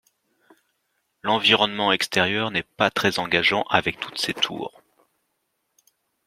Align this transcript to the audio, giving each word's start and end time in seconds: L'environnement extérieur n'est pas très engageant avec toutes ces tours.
L'environnement 1.21 1.91
extérieur 1.91 2.49
n'est 2.49 2.63
pas 2.63 2.89
très 2.89 3.19
engageant 3.19 3.65
avec 3.69 3.99
toutes 3.99 4.17
ces 4.17 4.33
tours. 4.33 4.81